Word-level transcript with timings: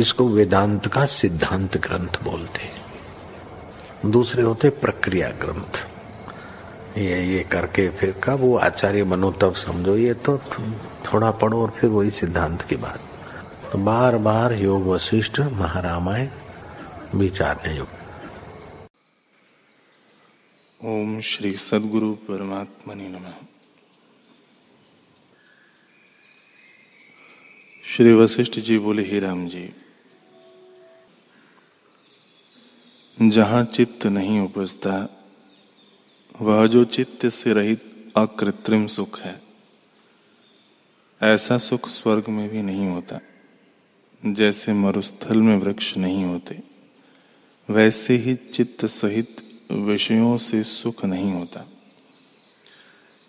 इसको 0.00 0.28
वेदांत 0.28 0.86
का 0.86 1.04
सिद्धांत 1.06 1.76
ग्रंथ 1.76 2.22
बोलते 2.22 2.62
हैं। 2.62 4.10
दूसरे 4.10 4.42
होते 4.42 4.70
प्रक्रिया 4.70 5.30
ग्रंथ। 5.30 5.86
ये 6.98 7.22
ये 7.26 7.42
करके 7.44 7.88
फिर 7.88 8.12
कब 8.24 8.40
वो 8.40 8.56
आचार्य 8.58 9.04
बनो, 9.04 9.30
तब 9.32 9.54
समझो, 9.54 9.96
ये 9.96 10.14
तो 10.14 10.38
थोड़ा 11.06 11.30
पढ़ो 11.30 11.62
और 11.62 11.70
फिर 11.70 11.90
वही 11.90 12.10
सिद्धांत 12.10 12.62
की 12.62 12.76
बात। 12.76 13.00
तो 13.72 13.78
बार 13.78 14.16
बार 14.18 14.52
योग 14.52 14.86
वशिष्ठ 14.86 15.40
महारामायण 15.40 16.28
विचारने 17.14 17.76
योग 17.76 17.96
ओम 20.80 21.20
श्री 21.20 21.54
सदगुरु 21.56 22.12
परमात्मा 22.12 22.94
नम। 22.94 23.24
श्री 27.84 28.12
वशिष्ठ 28.12 28.58
जी 28.58 28.78
बोले, 28.78 29.02
ही 29.02 29.18
राम 29.18 29.46
जी 29.48 29.72
जहाँ 33.22 33.64
चित्त 33.64 34.06
नहीं 34.06 34.40
उपजता, 34.40 35.08
वह 36.40 36.66
जो 36.66 36.84
चित्त 36.84 37.26
से 37.26 37.52
रहित 37.52 38.12
अकृत्रिम 38.16 38.86
सुख 38.86 39.20
है, 39.20 39.42
ऐसा 41.22 41.58
सुख 41.58 41.88
स्वर्ग 41.88 42.24
में 42.28 42.48
भी 42.48 42.62
नहीं 42.62 42.86
होता। 42.86 43.20
जैसे 44.26 44.72
मरुस्थल 44.72 45.38
में 45.38 45.56
वृक्ष 45.56 45.96
नहीं 45.96 46.24
होते, 46.24 46.62
वैसे 47.70 48.16
ही 48.16 48.34
चित्त 48.34 48.86
सहित 48.86 49.36
विषयों 49.72 50.38
से 50.38 50.62
सुख 50.62 51.04
नहीं 51.04 51.32
होता। 51.32 51.64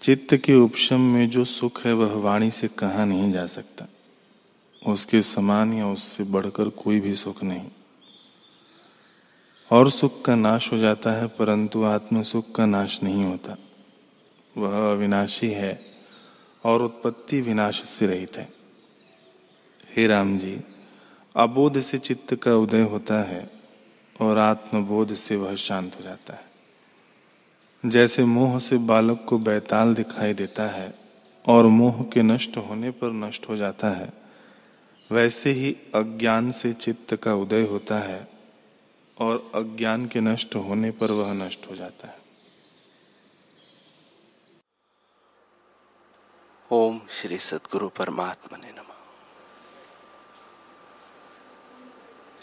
चित्त 0.02 0.36
के 0.36 0.56
उपशम 0.56 1.00
में 1.00 1.30
जो 1.30 1.46
सुख 1.46 1.86
है, 1.86 1.94
वह 1.94 2.14
वाणी 2.14 2.52
से 2.52 2.68
कहा 2.68 3.06
नहीं 3.06 3.32
जा 3.32 3.46
सकता। 3.46 3.86
उसके 4.88 5.22
समान 5.22 5.74
या 5.74 5.88
उससे 5.88 6.24
बढ़कर 6.24 6.70
कोई 6.70 7.00
भी 7.00 7.16
सुख 7.16 7.44
नहीं। 7.44 7.68
और 9.72 9.90
सुख 9.92 10.22
का 10.22 10.36
नाश 10.36 10.72
हो 10.72 10.78
जाता 10.78 11.12
है, 11.12 11.28
परंतु 11.28 11.84
आत्म 11.84 12.22
सुख 12.22 12.52
का 12.52 12.66
नाश 12.66 13.00
नहीं 13.04 13.24
होता। 13.26 13.58
वह 14.58 14.92
अविनाशी 14.92 15.48
है 15.48 15.80
और 16.64 16.84
उत्पत्ति 16.84 17.42
विनाश 17.42 17.84
से 17.84 18.08
रहित 18.08 18.38
है। 18.38 18.48
हे 19.96 20.08
राम 20.08 20.38
जी, 20.38 20.60
अबोध 21.36 21.80
से 21.80 21.98
चित्त 21.98 22.36
का 22.36 22.56
उदय 22.56 22.82
होता 22.82 23.22
है 23.24 23.50
और 24.22 24.38
आत्मबोध 24.38 25.14
से 25.14 25.36
वह 25.36 25.56
शांत 25.56 25.98
हो 26.00 26.04
जाता 26.04 26.34
है। 26.34 27.90
जैसे 27.90 28.24
मोह 28.26 28.58
से 28.60 28.78
बालक 28.78 29.24
को 29.28 29.38
बैताल 29.38 29.94
दिखाई 29.96 30.34
देता 30.34 30.68
है 30.68 30.94
और 31.46 31.68
मोह 31.68 32.02
के 32.04 32.22
नष्ट 32.22 32.58
होने 32.58 32.92
पर 32.92 33.12
नष्ट 33.12 33.50
हो 33.50 33.56
जाता 33.56 33.90
है, 33.90 34.12
वैसे 35.10 35.52
ही 35.52 35.76
अज्ञान 35.96 36.52
से 36.52 36.74
चित्त 36.74 37.16
का 37.16 37.36
उदय 37.36 37.62
होता 37.62 38.00
है 38.00 38.39
और 39.20 39.52
अज्ञान 39.56 40.06
के 40.06 40.20
नष्ट 40.20 40.56
होने 40.56 40.92
पर 40.92 41.12
वह 41.12 41.34
नष्ट 41.34 41.70
हो 41.70 41.76
जाता 41.76 42.08
है। 42.08 42.18
ओम 46.72 47.00
श्री 47.12 47.38
सदगुरु 47.40 47.90
परमात्मा 47.90 48.58
ने 48.58 48.72
नम। 48.72 48.88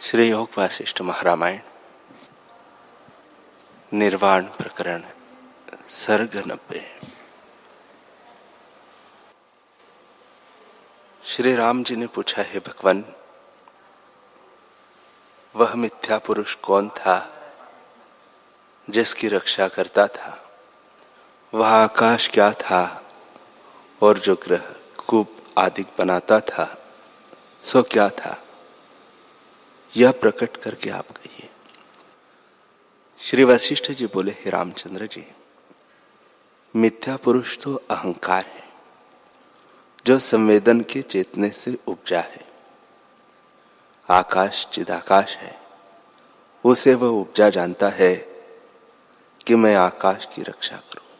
श्री 0.00 0.28
योग 0.28 0.48
वासिष्ठ 0.58 1.00
महारामायण, 1.02 1.60
निर्वाण 3.92 4.44
प्रकरण 4.44 5.04
सर्ग 5.90 6.36
नब्बे 6.46 6.84
श्री 11.22 11.54
राम 11.54 11.82
जी 11.84 11.96
ने 11.96 12.06
पूछा, 12.06 12.42
है 12.42 12.58
भगवान 12.58 13.04
वह 15.56 15.74
मिथ्या 15.74 16.18
पुरुष 16.18 16.54
कौन 16.54 16.88
था 16.88 17.32
जिसकी 18.90 19.28
रक्षा 19.28 19.68
करता 19.68 20.06
था? 20.06 20.50
वह 21.54 21.68
आकाश 21.68 22.28
क्या 22.28 22.52
था 22.52 23.02
और 24.02 24.18
जो 24.18 24.34
ग्रह 24.34 24.74
कूप 25.06 25.36
आदि 25.58 25.82
बनाता 25.98 26.40
था, 26.40 26.82
सो 27.62 27.82
क्या 27.82 28.08
था? 28.08 28.42
यह 29.96 30.12
प्रकट 30.12 30.56
करके 30.56 30.90
आप 30.90 31.10
कहिए। 31.10 31.50
श्री 33.20 33.44
वशिष्ठ 33.44 33.90
जी 33.90 34.06
बोले, 34.06 34.32
हे 34.32 34.50
रामचंद्र 34.50 35.06
जी, 35.06 35.26
मिथ्या 36.76 37.16
पुरुष 37.16 37.58
तो 37.58 37.74
अहंकार 37.90 38.46
है, 38.46 38.68
जो 40.06 40.18
संवेदन 40.18 40.80
के 40.80 41.02
चेतने 41.02 41.50
से 41.50 41.78
उपजा 41.86 42.20
है। 42.20 42.45
आकाश 44.10 44.66
चिदाकाश 44.72 45.36
है। 45.36 45.60
उसे 46.64 46.94
वह 46.94 47.08
उपजा 47.08 47.50
जानता 47.50 47.88
है 47.88 48.14
कि 49.46 49.54
मैं 49.54 49.74
आकाश 49.74 50.28
की 50.34 50.42
रक्षा 50.42 50.76
करूँ। 50.76 51.18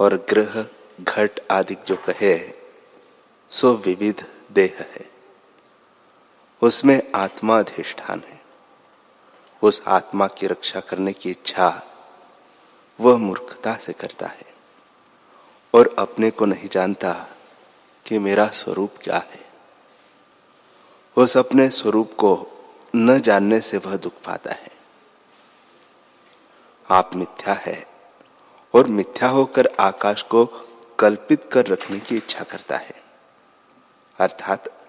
और 0.00 0.26
ग्रह 0.30 0.66
घट 1.00 1.40
आदि 1.50 1.76
जो 1.86 1.96
कहे, 1.96 2.52
सो 3.50 3.74
विविध 3.74 4.26
देह 4.52 4.76
है। 4.80 5.10
उसमें 6.62 7.12
आत्मा 7.14 7.58
अधिष्ठान 7.58 8.22
है। 8.26 8.42
उस 9.62 9.82
आत्मा 9.86 10.26
की 10.26 10.46
रक्षा 10.46 10.80
करने 10.80 11.12
की 11.12 11.30
इच्छा 11.30 11.82
वह 13.00 13.16
मूर्खता 13.16 13.74
से 13.74 13.92
करता 13.92 14.26
है। 14.26 14.54
और 15.74 15.96
अपने 15.98 16.30
को 16.30 16.44
नहीं 16.44 16.68
जानता 16.68 17.26
कि 18.06 18.18
मेरा 18.18 18.46
स्वरूप 18.46 18.94
क्या 19.02 19.16
है। 19.16 19.45
उस 21.16 21.36
अपने 21.36 21.70
स्वरूप 21.70 22.12
को 22.12 22.46
न 22.96 23.20
जानने 23.20 23.60
से 23.60 23.78
वह 23.78 23.96
दुख 23.96 24.12
पाता 24.12 24.54
है। 24.54 24.70
आप 26.90 27.10
मिथ्या 27.14 27.54
है 27.54 27.86
और 28.74 28.86
मिथ्या 28.86 29.28
होकर 29.28 29.68
आकाश 29.80 30.22
को 30.22 30.46
कल्पित 30.98 31.50
कर 31.52 31.66
रखने 31.66 32.00
की 32.00 32.16
इच्छा 32.16 32.44
करता 32.44 32.76
है। 32.76 33.02
अर्थात 34.18 34.84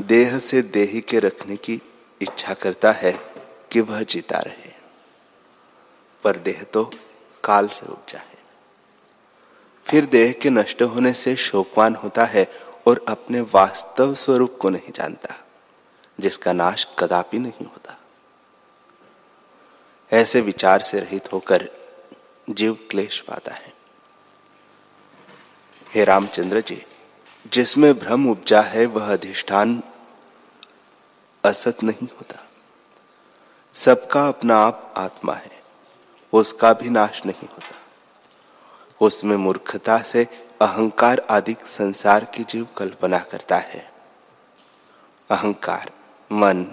देह 0.00 0.38
से 0.38 0.62
देही 0.62 1.00
के 1.00 1.18
रखने 1.18 1.56
की 1.56 1.82
इच्छा 2.20 2.54
करता 2.54 2.92
है 2.92 3.12
कि 3.72 3.80
वह 3.80 4.02
जीता 4.02 4.38
रहे। 4.38 4.72
पर 6.24 6.36
देह 6.36 6.62
तो 6.62 6.90
काल 7.44 7.68
से 7.68 7.86
उपजा 7.86 8.18
है। 8.18 8.38
फिर 9.84 10.06
देह 10.06 10.32
के 10.32 10.50
नष्ट 10.50 10.82
होने 10.82 11.12
से 11.12 11.36
शोकवान 11.36 11.94
होता 11.94 12.24
है 12.24 12.50
और 12.86 13.04
अपने 13.08 13.40
वास्तव 13.40 14.14
स्वरूप 14.14 14.58
को 14.60 14.68
नहीं 14.70 14.92
जानता, 14.92 15.44
जिसका 16.20 16.52
नाश 16.52 16.88
कदापि 16.98 17.38
नहीं 17.38 17.66
होता। 17.66 17.98
ऐसे 20.12 20.40
विचार 20.40 20.82
से 20.82 21.00
रहित 21.00 21.32
होकर 21.32 21.70
जीव 22.50 22.86
क्लेश 22.90 23.20
पाता 23.20 23.52
है। 23.52 23.72
हे 25.94 26.04
रामचंद्र 26.04 26.60
जी, 26.60 26.84
जिसमें 27.52 27.98
भ्रम 27.98 28.30
उपजा 28.30 28.62
है, 28.62 28.86
वह 28.86 29.12
अधिष्ठान 29.12 29.82
असत 31.44 31.82
नहीं 31.82 32.08
होता। 32.12 32.46
सबका 33.74 34.28
अपना 34.28 34.56
आप 34.56 34.94
आत्मा 34.96 35.34
है, 35.34 35.62
उसका 36.32 36.72
भी 36.72 36.90
नाश 36.90 37.26
नहीं 37.26 37.48
होता। 37.48 37.76
उसमें 39.00 39.36
मूर्खता 39.36 39.98
से 39.98 40.45
अहंकार 40.60 41.26
आदि 41.30 41.56
संसार 41.64 42.24
की 42.24 42.44
जीव 42.44 42.68
कल्पना 42.76 43.18
करता 43.18 43.56
है। 43.56 43.90
अहंकार, 45.30 45.90
मन, 46.32 46.66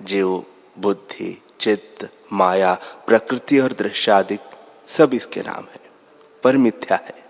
जीव, 0.00 0.44
बुद्धि, 0.78 1.42
चित्त, 1.60 2.12
माया, 2.32 2.74
प्रकृति 3.06 3.58
और 3.58 3.72
दृश्य 3.72 4.12
आदि 4.12 4.38
सब 4.86 5.14
इसके 5.14 5.40
नाम 5.40 5.64
है, 5.64 5.90
पर 6.42 6.56
मिथ्या 6.56 6.98
है। 7.02 7.24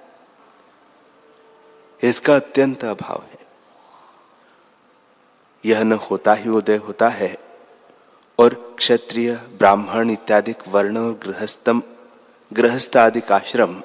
इसका 2.03 2.37
अत्यंत 2.37 2.85
अभाव 2.85 3.23
है। 3.33 3.39
यह 5.65 5.83
न 5.83 5.93
होता 5.93 6.35
ही 6.35 6.49
उदय 6.49 6.77
होता 6.77 7.09
है 7.09 7.39
और 8.39 8.75
क्षत्रिय, 8.79 9.35
ब्राह्मण 9.35 10.11
इत्यादि 10.11 10.55
वर्ण 10.69 10.99
और 10.99 11.13
गृहस्थम, 11.13 11.83
गृहस्थ 12.53 12.97
आदि 12.97 13.21
आश्रम 13.21 13.83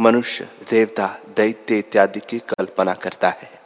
मनुष्य, 0.00 0.48
देवता, 0.70 1.20
दैत्य 1.36 1.78
इत्यादि 1.78 2.20
की 2.20 2.38
कल्पना 2.38 2.94
करता 2.94 3.28
है। 3.28 3.62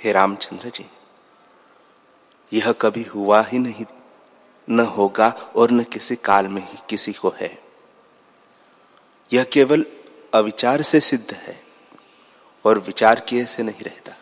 हे 0.00 0.12
रामचंद्र 0.12 0.68
जी, 0.68 0.90
यह 2.52 2.72
कभी 2.72 3.02
हुआ 3.02 3.42
ही 3.42 3.58
नहीं, 3.58 3.84
न 4.70 4.80
होगा 4.80 5.28
और 5.28 5.70
न 5.70 5.82
किसी 5.82 6.16
काल 6.16 6.48
में 6.48 6.68
ही 6.68 6.78
किसी 6.88 7.12
को 7.12 7.34
है। 7.36 7.58
यह 9.32 9.44
केवल 9.44 9.86
अविचार 10.34 10.82
से 10.82 11.00
सिद्ध 11.00 11.34
है 11.34 11.62
और 12.64 12.78
विचार 12.78 13.20
किए 13.20 13.44
से 13.44 13.62
नहीं 13.62 13.84
रहता। 13.84 14.12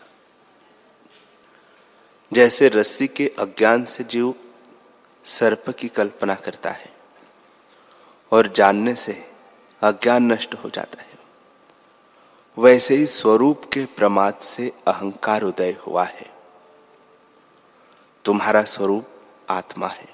जैसे 2.33 2.69
रस्सी 2.69 3.07
के 3.07 3.31
अज्ञान 3.39 3.85
से 3.85 4.03
जीव 4.03 4.35
सर्प 5.25 5.69
की 5.69 5.87
कल्पना 5.87 6.35
करता 6.35 6.69
है 6.69 6.93
और 8.31 8.47
जानने 8.47 8.95
से 8.95 9.32
अज्ञान 9.83 10.33
नष्ट 10.33 10.55
हो 10.55 10.69
जाता 10.69 11.01
है। 11.01 11.13
वैसे 12.57 12.95
ही 12.95 13.05
स्वरूप 13.05 13.61
के 13.73 13.85
प्रमाद 13.85 14.35
से 14.35 14.71
अहंकार 14.87 15.41
उदय 15.41 15.77
हुआ 15.87 16.03
है। 16.03 16.33
तुम्हारा 18.25 18.63
स्वरूप 18.63 19.07
आत्मा 19.49 19.87
है, 19.87 20.09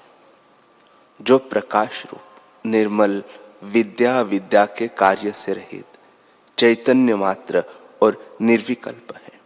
जो 1.22 1.38
प्रकाश 1.38 2.06
रूप, 2.06 2.22
निर्मल, 2.66 3.22
विद्या 3.62 4.20
विद्या 4.20 4.66
के 4.66 4.88
कार्य 4.88 5.32
से 5.32 5.52
रहित, 5.52 5.84
चैतन्य 6.58 7.16
मात्र 7.16 7.64
और 8.02 8.36
निर्विकल्प 8.40 9.16
है। 9.16 9.40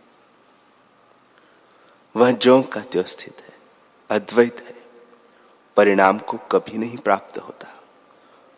वह 2.17 2.31
जो 2.31 2.63
का 2.63 2.81
है, 2.81 3.55
अद्वैत 4.11 4.65
है, 4.69 4.83
परिणाम 5.77 6.19
को 6.19 6.39
कभी 6.39 6.79
नहीं 6.79 6.97
प्राप्त 6.97 7.39
होता। 7.39 7.69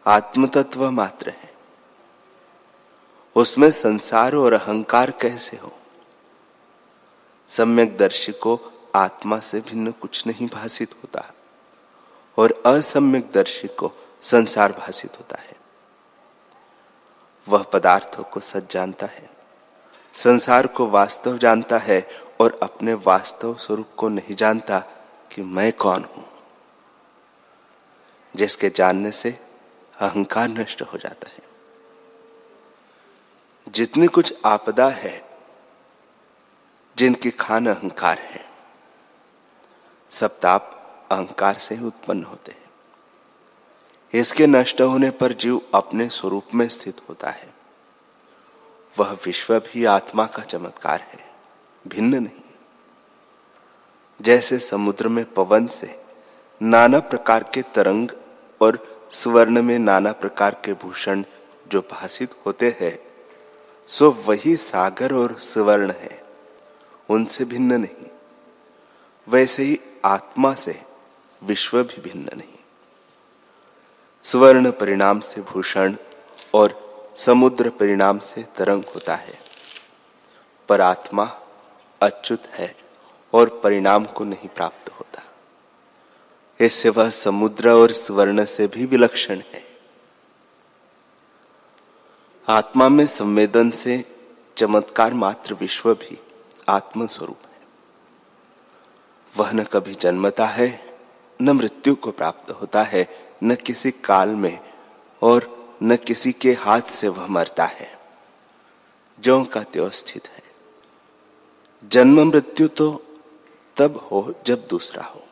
आत्म 0.07 0.47
तत्व 0.47 0.91
मात्र 0.91 1.31
है। 1.31 1.46
उसमें 3.37 3.71
संसार 3.71 4.35
और 4.35 4.53
अहंकार 4.53 5.11
कैसे 5.11 5.57
हो? 5.57 5.73
सम्यक 7.49 7.97
दर्शी 7.97 8.33
को 8.33 8.59
आत्मा 8.95 9.39
से 9.41 9.61
भिन्न 9.61 9.91
कुछ 9.93 10.27
नहीं 10.27 10.47
भाषित 10.47 10.95
होता 10.95 11.25
और 12.39 12.63
असम्यक 12.67 13.31
दर्शी 13.33 13.69
को 13.69 13.93
संसार 14.23 14.73
भाषित 14.73 15.19
होता 15.19 15.41
है। 15.41 15.55
वह 17.47 17.63
पदार्थों 17.63 18.25
को 18.25 18.41
सच 18.41 18.73
जानता 18.73 19.07
है, 19.07 19.29
संसार 20.17 20.67
को 20.67 20.87
वास्तव 20.87 21.39
जानता 21.39 21.79
है 21.79 22.09
और 22.41 22.59
अपने 22.63 22.95
वास्तव 22.95 23.55
स्वरूप 23.57 23.95
को 23.97 24.09
नहीं 24.09 24.37
जानता 24.37 24.79
कि 25.31 25.43
मैं 25.43 25.73
कौन 25.73 26.05
हूँ, 26.07 26.25
जिसके 28.35 28.71
जानने 28.71 29.13
से 29.13 29.39
अहंकार 30.01 30.49
नष्ट 30.49 30.83
हो 30.83 30.99
जाता 30.99 31.31
है। 31.31 31.46
जितनी 33.77 34.07
कुछ 34.07 34.35
आपदा 34.45 34.89
है, 34.89 35.29
जिनके 36.97 37.31
खान 37.31 37.67
अहंकार 37.67 38.19
है, 38.19 38.49
सब 40.11 40.41
ताप 40.41 40.73
अहंकार 41.11 41.55
से 41.55 41.75
ही 41.75 41.85
उत्पन्न 41.85 42.25
होते 42.25 42.53
हैं। 42.53 42.71
इसके 44.15 44.47
नष्ट 44.47 44.81
होने 44.81 45.11
पर 45.11 45.33
जीव 45.33 45.61
अपने 45.75 46.09
स्वरूप 46.09 46.45
में 46.55 46.69
स्थित 46.69 47.01
होता 47.09 47.31
है। 47.31 47.55
वह 48.99 49.13
विश्व 49.13 49.59
भी 49.59 49.85
आत्मा 49.85 50.27
का 50.27 50.43
चमत्कार 50.43 51.01
है, 51.01 51.31
भिन्न 51.89 52.23
नहीं। 52.23 52.43
जैसे 54.23 54.59
समुद्र 54.59 55.09
में 55.09 55.25
पवन 55.25 55.67
से 55.67 56.05
नाना 56.63 56.99
प्रकार 56.99 57.43
के 57.43 57.63
तरंग 57.63 58.09
और 58.61 59.01
स्वर्ण 59.13 59.63
में 59.63 59.79
नाना 59.79 60.13
प्रकार 60.13 60.63
के 60.65 60.73
भूषण 60.73 61.25
जो 61.69 61.81
भाषित 61.81 62.35
होते 62.47 62.77
हैं 62.81 63.06
सो 63.89 64.11
वही 64.11 64.57
सागर 64.57 65.15
और 65.15 65.39
स्वर्ण 65.39 65.91
है। 65.91 66.25
उनसे 67.09 67.45
भिन्न 67.45 67.73
नहीं। 67.73 68.07
वैसे 69.29 69.63
ही 69.63 69.81
आत्मा 70.05 70.55
से 70.55 70.83
विश्व 71.43 71.83
भी 71.83 72.01
भिन्न 72.01 72.31
नहीं। 72.37 72.59
स्वर्ण 74.23 74.71
परिणाम 74.71 75.21
से 75.21 75.41
भूषण 75.41 75.97
और 76.55 76.87
समुद्र 77.17 77.71
परिणाम 77.71 78.19
से 78.19 78.43
तरंग 78.43 78.83
होता 78.95 79.15
है। 79.15 79.39
पर 80.69 80.81
आत्मा 80.81 81.41
अच्युत 82.03 82.47
है 82.47 82.77
और 83.33 83.61
परिणाम 83.65 84.05
को 84.05 84.25
नहीं 84.25 84.49
प्राप्त 84.49 84.89
होता। 84.89 85.23
ऐसे 86.61 86.89
वह 86.89 87.11
समुद्र 87.11 87.71
और 87.71 87.93
स्वर्ण 87.93 88.45
से 88.45 88.67
भी 88.67 88.87
विलक्षण 88.87 89.41
है। 89.53 89.66
आत्मा 92.49 92.89
में 92.89 93.07
संवेदन 93.07 93.71
से 93.71 94.05
चमत्कार 94.57 95.15
मात्र 95.15 95.55
विश्व 95.55 95.95
भी 95.95 96.19
आत्म 96.69 97.07
स्वरूप 97.07 97.39
है। 97.53 97.61
वह 99.37 99.53
न 99.53 99.63
कभी 99.63 99.95
जन्मता 99.95 100.47
है, 100.47 100.99
न 101.43 101.51
मृत्यु 101.51 101.95
को 101.95 102.11
प्राप्त 102.11 102.51
होता 102.51 102.83
है, 102.83 103.35
न 103.45 103.55
किसी 103.55 103.91
काल 103.91 104.29
में 104.29 104.75
और 105.23 105.69
न 105.83 105.97
किसी 105.97 106.33
के 106.33 106.53
हाथ 106.53 106.81
से 106.81 107.09
वह 107.09 107.27
मरता 107.27 107.65
है। 107.65 108.01
जो 109.21 109.45
का 109.45 109.63
त्यो 109.63 109.91
स्थित 109.91 110.29
है। 110.29 110.43
जन्म 111.89 112.29
मृत्यु 112.29 112.69
तो 112.69 113.03
तब 113.77 114.09
हो 114.13 114.35
जब 114.47 114.67
दूसरा 114.67 115.05
हो। 115.05 115.27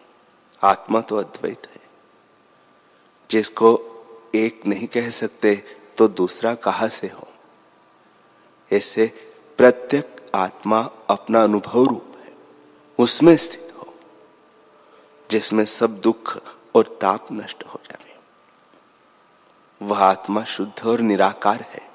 आत्मा 0.63 1.01
तो 1.01 1.17
अद्वैत 1.17 1.63
है। 1.67 1.81
जिसको 3.31 3.81
एक 4.35 4.67
नहीं 4.67 4.89
कह 4.89 5.11
सकते 5.11 5.63
तो 5.99 6.09
दूसरा 6.09 6.55
कहा 6.55 6.89
से 6.89 7.07
हो? 7.07 7.29
ऐसे 8.73 9.07
प्रत्येक 9.57 10.31
आत्मा 10.35 10.91
अपना 11.11 11.43
अनुभव 11.43 11.85
रूप 11.85 12.15
है, 12.19 12.33
उसमें 12.99 13.37
स्थित 13.37 13.75
हो, 13.79 13.95
जिसमें 15.31 15.65
सब 15.65 16.01
दुख 16.01 16.39
और 16.75 16.99
ताप 17.01 17.27
नष्ट 17.33 17.65
हो 17.65 17.81
जाए 17.85 17.95
वह 19.83 19.99
आत्मा 19.99 20.45
शुद्ध 20.45 20.87
और 20.87 21.01
निराकार 21.01 21.63
है। 21.63 21.91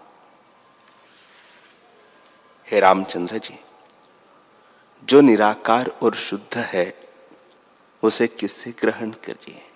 हे 2.72 2.80
रामचंद्र 2.80 3.38
जी, 3.38 3.60
जो 5.04 5.22
निराकार 5.22 5.88
और 6.04 6.16
शुद्ध 6.16 6.58
है, 6.58 7.00
उसे 8.04 8.28
किससे 8.28 8.72
ग्रहण 8.72 9.12
करिए? 9.12 9.69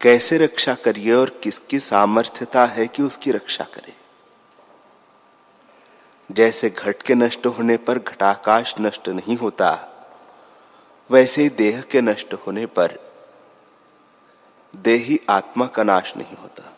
कैसे 0.00 0.38
रक्षा 0.38 0.74
करिए 0.74 1.12
और 1.12 1.30
किसकी 1.42 1.80
सामर्थ्यता 1.80 2.64
है 2.66 2.86
कि 2.86 3.02
उसकी 3.02 3.30
रक्षा 3.30 3.64
करे? 3.64 3.96
जैसे 6.30 6.70
घट 6.70 7.02
के 7.02 7.14
नष्ट 7.14 7.46
होने 7.46 7.76
पर 7.76 7.98
घटाकाश 7.98 8.74
नष्ट 8.80 9.08
नहीं 9.08 9.36
होता, 9.36 9.70
वैसे 11.10 11.42
ही 11.42 11.48
देह 11.48 11.80
के 11.82 12.00
नष्ट 12.00 12.34
होने 12.34 12.66
पर 12.66 12.98
देही 14.76 15.20
आत्मा 15.30 15.66
का 15.66 15.82
नाश 15.82 16.16
नहीं 16.16 16.36
होता। 16.36 16.72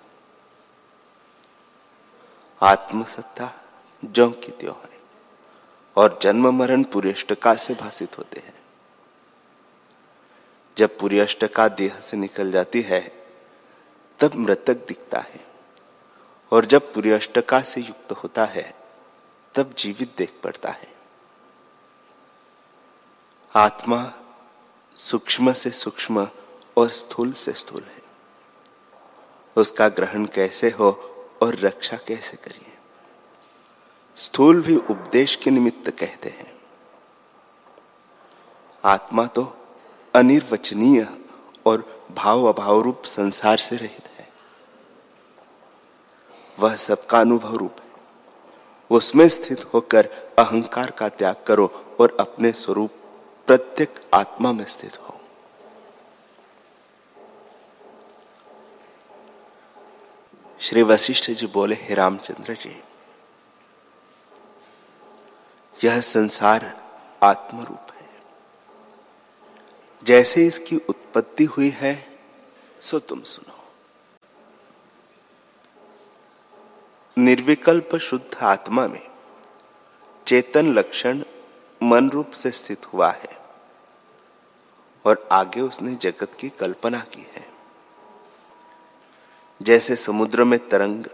आत्मसत्ता 2.63 3.53
जो 4.05 4.31
की 4.31 4.53
त्यो 4.53 4.73
है, 4.73 4.99
और 5.97 6.19
जन्म 6.23 6.51
मरण 6.51 6.83
पूरी 6.83 7.11
अष्टका 7.11 7.55
से 7.55 7.75
भाषित 7.75 8.19
होते 8.19 8.41
हैं। 8.41 8.62
जब 10.79 10.99
पूरी 10.99 11.19
अष्टका 11.19 11.69
देह 11.69 11.99
से 11.99 12.17
निकल 12.17 12.51
जाती 12.51 12.81
है, 12.81 13.27
तब 14.21 14.35
मृतक 14.35 14.75
दिखता 14.75 15.19
है। 15.19 15.47
और 16.53 16.65
जब 16.65 16.95
पूरी 16.95 17.11
अष्टका 17.11 17.61
से 17.61 17.81
युक्त 17.81 18.13
होता 18.13 18.45
है, 18.45 18.75
तब 19.55 19.75
जीवित 19.79 20.15
देख 20.19 20.41
पड़ता 20.43 20.71
है। 20.71 20.95
आत्मा 23.55 24.13
सूक्ष्म 24.97 25.53
से 25.53 25.71
सूक्ष्म 25.71 26.29
और 26.77 26.89
स्थूल 26.89 27.33
से 27.33 27.53
स्थूल 27.53 27.83
है। 27.83 28.03
उसका 29.57 29.89
ग्रहण 29.89 30.27
कैसे 30.27 30.71
हो 30.71 30.91
और 31.43 31.55
रक्षा 31.55 31.97
कैसे 31.97 32.37
करिए? 32.37 32.79
स्थूल 34.17 34.63
भी 34.63 34.77
उपदेश 34.77 35.37
के 35.37 35.51
निमित्त 35.51 35.91
कहते 35.91 36.29
हैं। 36.29 36.61
आत्मा 38.85 39.27
तो 39.27 39.62
अनिर्वचनीय 40.15 41.07
और 41.67 42.07
भाव 42.17 42.45
अभाव 42.45 42.81
रूप 42.81 43.03
संसार 43.03 43.59
से 43.59 43.77
रहित 43.77 44.09
है। 44.19 44.29
वह 46.59 46.77
सबका 46.77 47.21
अनुभव 47.21 47.57
रूप 47.57 47.77
है। 47.81 47.91
उसमें 48.91 49.29
स्थित 49.29 49.65
होकर 49.75 50.07
अहंकार 50.39 50.91
का 50.91 51.09
त्याग 51.09 51.37
करो 51.47 51.97
और 52.01 52.17
अपने 52.21 52.53
स्वरूप 52.53 52.91
प्रत्येक 53.47 54.01
आत्मा 54.15 54.53
में 54.53 54.65
स्थित 54.65 54.99
हो। 54.99 55.21
श्री 60.61 60.83
वशिष्ठ 60.83 61.31
जी 61.31 61.47
बोले, 61.47 61.75
हे 61.75 61.95
रामचंद्र 61.95 62.55
जी, 62.55 62.83
यह 65.85 66.01
संसार 66.01 66.81
आत्मरूप 67.23 67.92
जैसे 70.05 70.47
इसकी 70.47 70.77
उत्पत्ति 70.77 71.45
हुई 71.45 71.69
है, 71.69 72.19
सो 72.81 72.99
तुम 72.99 73.23
सुनो। 73.23 73.59
निर्विकल्प 77.19 77.97
शुद्ध 77.97 78.35
आत्मा 78.43 78.87
में 78.87 79.11
चेतन 80.27 80.73
लक्षण 80.73 81.23
मन 81.83 82.11
रूप 82.11 82.31
से 82.31 82.51
स्थित 82.51 82.87
हुआ 82.87 83.11
है 83.11 83.37
और 85.05 85.29
आगे 85.33 85.61
उसने 85.61 85.95
जगत 85.95 86.37
की 86.41 86.49
कल्पना 86.49 87.01
की 87.01 87.27
है। 87.35 87.47
जैसे 89.63 89.97
समुद्र 89.97 90.45
में 90.45 90.69
तरंग, 90.69 91.05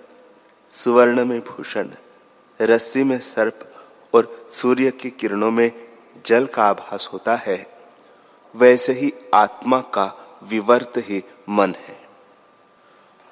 सुवर्ण 0.70 1.24
में 1.24 1.40
भूषण, 1.40 1.90
रस्सी 2.60 3.04
में 3.04 3.18
सर्प 3.20 3.88
और 4.14 4.48
सूर्य 4.50 4.90
की 4.90 5.10
किरणों 5.10 5.50
में 5.50 5.88
जल 6.26 6.46
का 6.46 6.64
आभास 6.64 7.08
होता 7.12 7.36
है 7.36 7.77
वैसे 8.58 8.92
ही 8.92 9.12
आत्मा 9.34 9.80
का 9.80 10.38
विवर्त 10.42 10.92
ही 10.96 11.24
मन 11.48 11.74
है। 11.74 12.08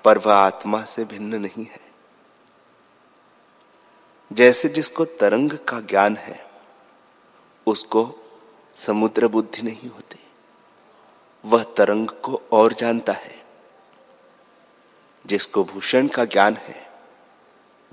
पर 0.04 0.18
वह 0.18 0.35
आत्मा 0.35 0.85
से 0.85 1.04
भिन्न 1.04 1.35
नहीं 1.35 1.64
है। 1.64 1.80
जैसे 4.33 4.68
जिसको 4.68 5.04
तरंग 5.04 5.52
का 5.52 5.80
ज्ञान 5.80 6.16
है, 6.16 6.50
उसको 7.66 8.18
समुद्र 8.75 9.28
बुद्धि 9.28 9.62
नहीं 9.62 9.90
होती। 9.90 10.26
वह 11.45 11.62
तरंग 11.62 12.09
को 12.09 12.42
और 12.52 12.73
जानता 12.73 13.12
है। 13.12 13.47
जिसको 15.26 15.64
भूषण 15.64 16.09
का 16.09 16.25
ज्ञान 16.25 16.54
है, 16.54 16.92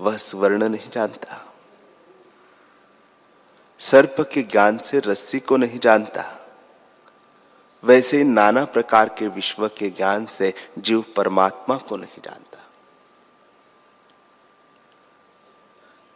वह 0.00 0.16
स्वर्ण 0.16 0.68
नहीं 0.68 0.90
जानता। 0.90 1.54
सर्प 3.80 4.16
के 4.32 4.42
ज्ञान 4.42 4.78
से 4.78 4.98
रस्सी 4.98 5.40
को 5.40 5.56
नहीं 5.56 5.78
जानता। 5.78 6.43
वैसे 7.84 8.24
नाना 8.24 8.64
प्रकार 8.64 9.08
के 9.08 9.28
विश्व 9.28 9.68
के 9.68 9.90
ज्ञान 9.90 10.26
से 10.26 10.54
जीव 10.78 11.04
परमात्मा 11.16 11.76
को 11.76 11.96
नहीं 11.96 12.22
जानता। 12.24 12.58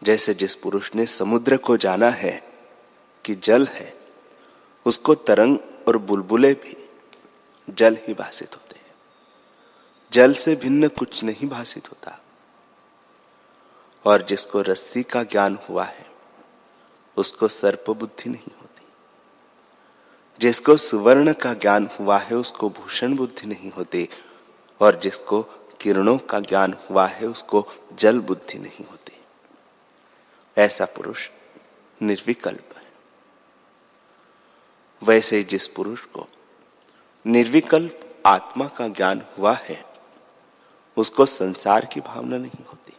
जैसे 0.02 0.34
जिस 0.34 0.54
पुरुष 0.54 0.94
ने 0.94 1.06
समुद्र 1.06 1.56
को 1.56 1.76
जाना 1.76 2.10
है 2.10 2.52
कि 3.24 3.34
जल 3.34 3.66
है, 3.66 3.98
उसको 4.86 5.14
तरंग 5.14 5.58
और 5.88 5.96
बुलबुले 5.96 6.54
भी 6.54 6.90
जल 7.70 7.96
ही 8.08 8.14
भाषित 8.14 8.54
होते 8.54 8.76
हैं। 8.76 8.94
जल 10.12 10.32
से 10.32 10.56
भिन्न 10.56 10.88
कुछ 10.88 11.24
नहीं 11.24 11.48
भाषित 11.48 11.90
होता। 11.90 12.20
और 14.04 14.22
जिसको 14.22 14.60
रस्सी 14.60 15.02
का 15.02 15.22
ज्ञान 15.22 15.58
हुआ 15.68 15.84
है, 15.84 16.06
उसको 17.16 17.48
सर्प 17.48 17.90
बुद्धि 17.90 18.30
नहीं 18.30 18.57
जिसको 20.40 20.76
सुवर्ण 20.76 21.32
का 21.32 21.54
ज्ञान 21.54 21.90
हुआ 22.00 22.18
है, 22.18 22.36
उसको 22.36 22.70
भूषण 22.70 23.14
बुद्धि 23.14 23.46
नहीं 23.46 23.70
होती, 23.70 24.08
और 24.80 25.00
जिसको 25.00 25.42
किरणों 25.80 26.18
का 26.18 26.40
ज्ञान 26.40 26.76
हुआ 26.90 27.06
है, 27.06 27.26
उसको 27.26 27.68
जल 27.94 28.20
बुद्धि 28.20 28.58
नहीं 28.58 28.84
होती। 28.84 29.20
ऐसा 30.58 30.84
पुरुष 30.84 31.30
निर्विकल्प 32.02 32.74
है। 32.76 32.92
वैसे 35.02 35.42
जिस 35.42 35.66
पुरुष 35.66 36.04
को 36.04 36.28
निर्विकल्प 37.26 38.22
आत्मा 38.26 38.68
का 38.68 38.88
ज्ञान 38.88 39.22
हुआ 39.38 39.52
है, 39.52 39.84
उसको 40.96 41.26
संसार 41.26 41.84
की 41.84 42.00
भावना 42.00 42.36
नहीं 42.36 42.64
होती। 42.64 42.92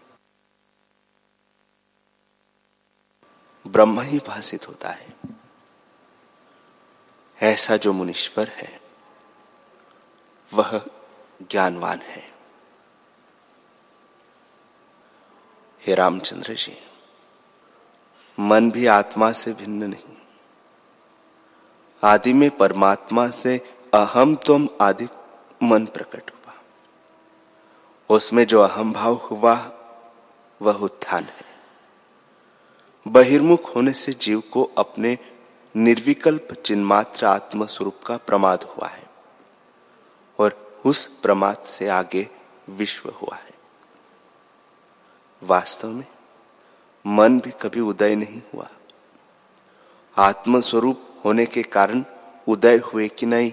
ब्रह्म 3.68 4.02
ही 4.02 4.20
भाषित 4.28 4.68
होता 4.68 4.90
है। 4.90 5.19
ऐसा 7.42 7.78
जो 7.78 7.94
मुनीश्वर 7.94 8.48
है, 8.48 8.82
वह 10.54 10.86
ज्ञानवान 11.52 12.00
है। 12.00 12.34
हे 15.88 15.96
रामचंद्र 15.96 16.54
जी, 16.54 16.78
मन 18.40 18.72
भी 18.72 18.86
आत्मा 18.86 19.32
से 19.32 19.54
भिन्न 19.54 19.84
नहीं। 19.84 20.18
आदि 22.04 22.34
में 22.34 22.58
परमात्मा 22.58 23.30
से 23.30 23.76
अहम 23.94 24.36
तुम 24.36 24.70
आदि 24.82 25.08
मन 25.64 25.86
प्रकट 25.86 26.32
हुआ। 26.32 26.54
उसमें 28.10 28.48
जो 28.48 28.62
अहम 28.62 28.94
भाव 28.94 29.14
हुआ, 29.14 29.72
वह 30.62 30.74
उत्थान 30.74 31.24
है। 31.24 31.50
बहिर्मुख 33.08 33.76
होने 33.76 33.94
से 33.94 34.14
जीव 34.14 34.40
को 34.40 34.64
अपने 34.64 35.18
निर्विकल्प 35.80 36.54
चिन्मात्र 36.54 37.26
आत्म 37.26 37.66
स्वरूप 37.66 38.04
का 38.06 38.18
प्रमाद 38.18 38.64
हुआ 38.64 38.88
है 38.88 39.10
और 40.40 40.82
उस 40.86 41.06
प्रमाद 41.06 41.58
से 41.58 41.88
आगे 41.88 42.30
विश्व 42.70 43.10
हुआ 43.10 43.36
है। 43.36 43.54
वास्तव 45.44 45.88
में 45.88 46.08
मन 47.08 47.40
भी 47.40 47.52
कभी 47.52 47.80
उदय 47.80 48.16
नहीं 48.16 48.42
हुआ। 48.54 48.70
आत्म 50.18 50.62
स्वरूप 50.62 51.22
होने 51.26 51.46
के 51.46 51.64
कारण 51.64 52.06
उदय 52.48 52.78
हुए 52.78 53.08
कि 53.08 53.26
नहीं 53.26 53.52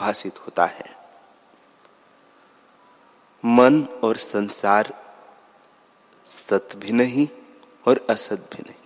भाषित 0.00 0.38
होता 0.38 0.64
है। 0.64 0.96
मन 3.44 3.82
और 4.04 4.16
संसार 4.16 4.94
सत 6.26 6.68
भी 6.76 6.92
नहीं 6.92 7.28
और 7.88 8.06
असत 8.10 8.50
भी 8.52 8.62
नहीं। 8.62 8.81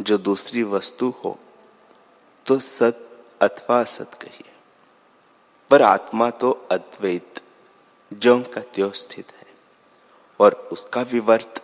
जो 0.00 0.18
दूसरी 0.18 0.62
वस्तु 0.62 1.08
हो 1.24 1.38
तो 2.46 2.58
सत 2.58 3.08
अथवा 3.42 3.80
असत 3.80 4.14
कहिए। 4.14 4.52
पर 5.70 5.82
आत्मा 5.82 6.30
तो 6.30 6.50
अद्वैत 6.70 7.40
जो 8.12 8.38
का 8.42 8.60
त्यो 8.74 8.90
स्थित 8.90 9.32
है, 9.32 9.46
और 10.40 10.54
उसका 10.72 11.02
विवर्त 11.02 11.62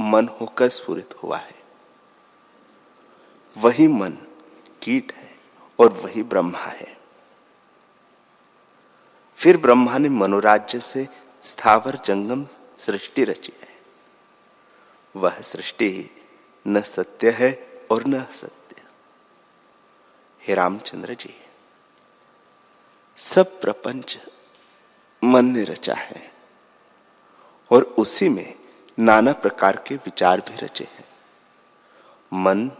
मन 0.00 0.28
होकर 0.40 0.68
स्फुरित 0.68 1.14
हुआ 1.22 1.36
है। 1.36 1.54
वही 3.56 3.86
मन 3.88 4.16
कीट 4.82 5.12
है 5.12 5.34
और 5.78 5.92
वही 5.92 6.22
ब्रह्मा 6.22 6.58
है। 6.58 6.96
फिर 9.38 9.56
ब्रह्मा 9.56 9.98
ने 9.98 10.08
मनोराज्य 10.08 10.80
से 10.80 11.06
स्थावर 11.42 11.98
जंगम 12.04 12.46
सृष्टि 12.78 13.24
रची 13.24 13.52
है। 13.60 13.68
वह 15.14 15.40
सृष्टि 15.40 15.88
न 16.66 16.80
सत्य 16.80 17.30
है 17.30 17.82
और 17.90 18.06
न 18.06 18.20
असत्य। 18.20 18.82
हे 20.42 20.54
रामचंद्र 20.54 21.14
जी, 21.14 21.34
सब 23.16 23.60
प्रपंच 23.60 24.18
मन 25.24 25.44
ने 25.44 25.62
रचा 25.64 25.94
है 25.94 26.32
और 27.70 27.82
उसी 27.82 28.28
में 28.28 28.54
नाना 28.98 29.32
प्रकार 29.32 29.76
के 29.86 29.94
विचार 29.94 30.40
भी 30.40 30.56
रचे 30.56 30.84
हैं। 30.84 31.04
मन, 32.32 32.70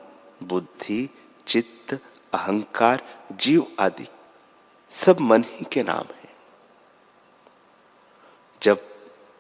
बुद्धि, 0.43 1.09
चित्त, 1.47 1.99
अहंकार, 2.35 3.03
जीव 3.33 3.67
आदि 3.81 4.09
सब 4.91 5.21
मन 5.21 5.45
ही 5.47 5.67
के 5.73 5.83
नाम 5.83 6.05
है। 6.15 6.35
जब 8.63 8.81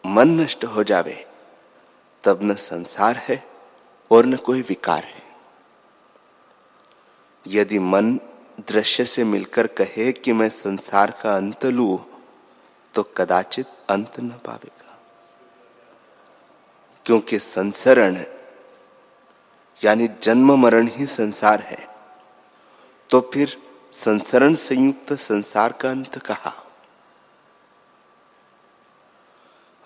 मन 0.06 0.28
नष्ट 0.28 0.64
हो 0.64 0.84
जावे, 0.84 1.26
तब 2.24 2.40
न 2.42 2.54
संसार 2.54 3.16
है 3.16 3.55
और 4.10 4.26
न 4.26 4.36
कोई 4.36 4.62
विकार 4.62 5.04
है। 5.04 5.22
यदि 7.46 7.78
मन 7.78 8.14
दृश्य 8.68 9.04
से 9.04 9.24
मिलकर 9.24 9.66
कहे 9.66 10.12
कि 10.12 10.32
मैं 10.32 10.48
संसार 10.48 11.10
का 11.22 11.34
अंत 11.36 11.64
लू 11.66 11.98
तो 12.94 13.02
कदाचित 13.02 13.66
अंत 13.90 14.20
न 14.20 14.28
पावेगा। 14.44 14.98
क्योंकि 17.04 17.38
संसरण, 17.38 18.16
यानी 19.84 20.08
जन्म 20.22 20.54
मरण 20.54 20.88
ही 20.88 21.06
संसार 21.06 21.60
है 21.60 21.88
तो 23.10 23.20
फिर 23.34 23.56
संसरण 23.92 24.54
संयुक्त 24.54 25.12
संसार 25.12 25.72
का 25.72 25.90
अंत 25.90 26.18
कहा? 26.18 26.54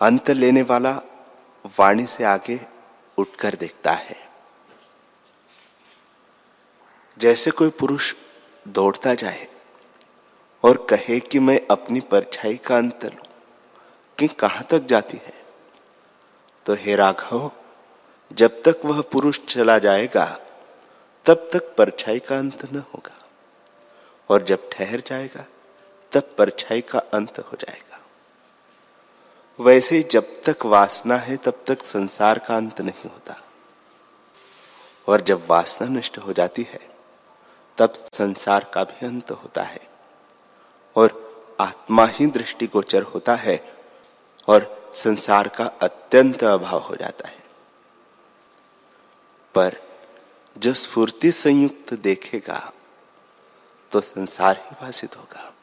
अंत 0.01 0.31
लेने 0.31 0.63
वाला 0.63 1.01
वाणी 1.79 2.07
से 2.07 2.25
आगे 2.25 2.61
उठकर 3.21 3.55
देखता 3.57 3.93
है। 3.93 4.17
जैसे 7.17 7.51
कोई 7.53 7.71
पुरुष 7.79 8.15
दौड़ता 8.67 9.15
जाए 9.17 9.47
और 10.65 10.87
कहे 10.91 11.19
कि 11.23 11.39
मैं 11.41 11.61
अपनी 11.71 12.01
परछाई 12.11 12.57
का 12.59 12.77
अंत 12.77 13.05
लू, 13.07 13.23
कि 14.19 14.29
कहाँ 14.31 14.65
तक 14.71 14.87
जाती 14.87 15.17
है 15.17 15.33
तो 16.67 16.75
हे 16.77 16.95
राघव, 16.97 17.51
जब 18.31 18.63
तक 18.63 18.81
वह 18.85 19.01
पुरुष 19.13 19.39
चला 19.45 19.79
जाएगा, 19.79 20.27
तब 21.27 21.49
तक 21.53 21.75
परछाई 21.77 22.19
का 22.19 22.39
अंत 22.39 22.65
न 22.73 22.83
होगा, 22.95 23.17
और 24.31 24.45
जब 24.45 24.69
ठहर 24.73 25.03
जाएगा, 25.07 25.45
तब 26.13 26.35
परछाई 26.39 26.81
का 26.83 26.99
अंत 27.15 27.39
हो 27.41 27.57
जाएगा। 27.57 27.90
वैसे 29.61 30.09
जब 30.11 30.43
तक 30.43 30.57
वासना 30.65 31.17
है, 31.17 31.37
तब 31.37 31.65
तक 31.67 31.85
संसार 31.85 32.39
का 32.39 32.57
अंत 32.57 32.81
नहीं 32.81 33.11
होता। 33.11 33.43
और 35.09 35.21
जब 35.21 35.47
वासना 35.47 35.89
नष्ट 35.89 36.19
हो 36.19 36.33
जाती 36.33 36.63
है, 36.63 36.91
तब 37.79 38.03
संसार 38.15 38.71
का 38.75 38.85
भी 38.85 39.07
अंत 39.07 39.31
होता 39.31 39.63
है। 39.63 39.81
और 40.97 41.31
आत्मा 41.61 42.07
ही 42.07 42.27
दृष्टिगोचर 42.27 43.03
होता 43.03 43.35
है, 43.35 43.77
और 44.49 44.93
संसार 44.95 45.49
का 45.49 45.65
अत्यंत 45.65 46.45
अभाव 46.45 46.81
हो 46.81 46.97
जाता 46.97 47.29
है। 47.29 47.43
पर 49.55 49.77
जो 50.59 50.75
स्फूर्ति 50.75 51.33
संयुक्त 51.33 51.95
देखेगा 51.95 52.73
तो 53.93 54.01
संसार 54.01 54.57
ही 54.57 54.77
भाषित 54.81 55.17
होगा। 55.17 55.55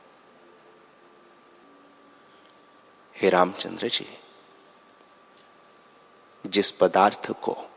हे 3.22 3.30
रामचंद्र 3.30 3.90
जी, 3.90 4.18
जिस 6.46 6.72
पदार्थ 6.72 7.32
को 7.32 7.70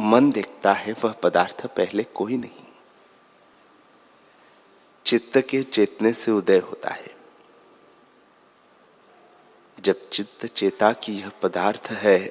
मन 0.00 0.30
देखता 0.30 0.72
है, 0.72 0.92
वह 0.92 1.12
पदार्थ 1.12 1.66
पहले 1.66 2.04
कोई 2.04 2.36
नहीं। 2.36 2.66
चित्त 5.06 5.38
के 5.38 5.62
चेतने 5.62 6.12
से 6.12 6.30
उदय 6.30 6.58
होता 6.58 6.90
है। 6.90 7.16
जब 9.80 10.10
चित्त 10.10 10.46
चेता 10.46 10.92
की 10.92 11.14
यह 11.14 11.28
पदार्थ 11.28 11.86
है, 11.90 12.28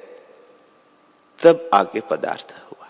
तब 1.42 1.70
आगे 1.74 2.00
पदार्थ 2.00 2.54
हुआ। 2.66 2.88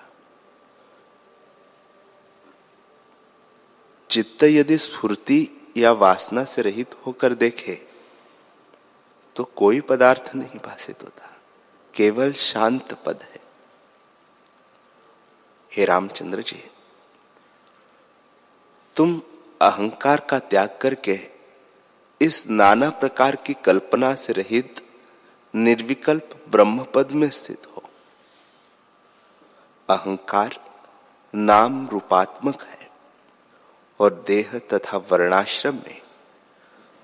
चित्त 4.11 4.43
यदि 4.43 4.79
स्फूर्ति 4.79 5.71
या 5.77 5.93
वासना 5.93 6.45
से 6.45 6.63
रहित 6.63 6.95
होकर 7.07 7.35
देखे 7.35 7.90
तो 9.37 9.45
कोई 9.57 9.81
पदार्थ 9.81 10.31
नहीं 10.35 10.59
भाषित 10.59 11.03
होता। 11.03 11.29
केवल 11.95 12.33
शांत 12.33 12.93
पद 13.07 13.23
है। 13.23 13.41
हे 15.73 15.85
रामचंद्र 15.85 16.43
जी, 16.43 16.63
तुम 18.97 19.21
अहंकार 19.61 20.21
का 20.21 20.39
त्याग 20.39 20.79
करके 20.81 21.19
इस 22.21 22.45
नाना 22.51 22.89
प्रकार 22.91 23.37
की 23.37 23.55
कल्पना 23.55 24.15
से 24.15 24.33
रहित 24.33 24.81
निर्विकल्प 25.55 26.31
ब्रह्म 26.49 26.85
पद 26.95 27.13
में 27.13 27.29
स्थित 27.31 27.67
हो। 27.67 27.83
अहंकार 29.89 30.59
नाम 31.35 31.87
रूपात्मक 31.89 32.63
है 32.63 32.91
और 34.01 34.25
देह 34.27 34.59
तथा 34.73 34.97
वर्णाश्रम 35.11 35.75
में 35.77 36.01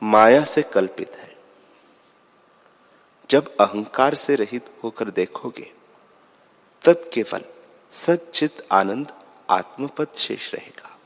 माया 0.02 0.44
से 0.44 0.62
कल्पित 0.62 1.16
है। 1.16 1.25
जब 3.30 3.56
अहंकार 3.56 4.14
से 4.14 4.36
रहित 4.36 4.70
होकर 4.84 5.10
देखोगे, 5.10 5.72
तब 6.84 7.10
केवल 7.14 7.44
सचित 7.90 8.68
आनंद 8.72 9.12
आत्मपद 9.50 10.08
शेष 10.16 10.54
रहेगा। 10.54 10.98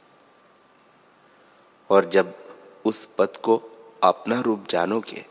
और 1.91 2.11
जब 2.11 2.35
उस 2.85 3.09
पद 3.19 3.37
को 3.37 3.63
अपना 4.03 4.41
रूप 4.41 4.67
जानोगे, 4.71 5.27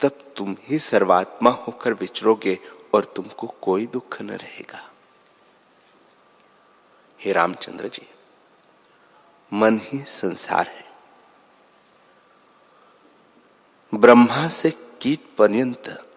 तब 0.00 0.32
तुम 0.36 0.56
ही 0.60 0.78
सर्वात्मा 0.78 1.50
होकर 1.50 1.92
विचरोगे 1.92 2.58
और 2.94 3.04
तुमको 3.04 3.46
कोई 3.46 3.86
दुख 3.86 4.22
न 4.22 4.30
रहेगा। 4.30 4.90
हे 7.20 7.32
रामचंद्र 7.32 7.88
जी, 7.88 8.08
मन 9.52 9.80
ही 9.82 10.04
संसार 10.08 10.66
है। 10.66 10.84
ब्रह्मा 13.94 14.48
से 14.48 14.70
कीट 15.04 15.36
पर्यंत 15.38 16.10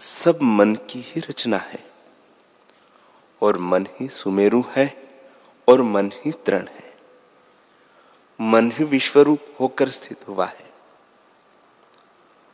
सब 0.00 0.38
मन 0.42 0.74
की 0.74 1.00
ही 1.00 1.20
रचना 1.20 1.56
है। 1.56 1.90
और 3.42 3.58
मन 3.58 3.86
ही 4.00 4.08
सुमेरु 4.08 4.62
है 4.68 5.10
और 5.68 5.82
मन 5.82 6.12
ही 6.14 6.32
तृण 6.32 6.66
है। 6.66 6.96
मन 8.40 8.72
ही 8.72 8.84
विश्वरूप 8.84 9.38
होकर 9.60 9.90
स्थित 9.90 10.28
हुआ 10.28 10.46
है। 10.46 10.72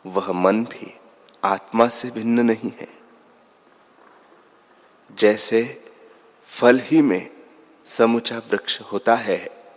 वह 0.06 0.32
मन 0.32 0.64
भी 0.64 1.00
आत्मा 1.44 1.88
से 1.88 2.10
भिन्न 2.10 2.40
नहीं 2.40 2.72
है। 2.80 2.98
जैसे 5.12 5.90
फल 6.46 6.80
ही 6.80 7.02
में 7.02 7.30
समुचा 7.86 8.38
वृक्ष 8.38 8.80
होता 8.80 9.16
है, 9.16 9.72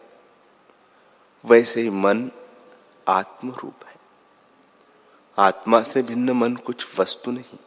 वैसे 1.46 1.82
ही 1.82 1.90
मन 1.90 2.32
आत्म 3.08 3.52
रूप 3.52 3.86
है। 3.86 3.91
आत्मा 5.38 5.82
से 5.82 6.02
भिन्न 6.02 6.30
मन 6.30 6.56
कुछ 6.56 7.00
वस्तु 7.00 7.32
नहीं। 7.32 7.60